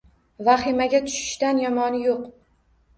Vahimaga 0.47 1.03
tushishdan 1.11 1.63
yomoni 1.67 2.05
yo‘q 2.09 2.29